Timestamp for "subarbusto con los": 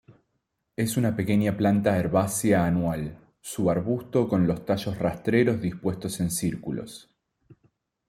3.39-4.65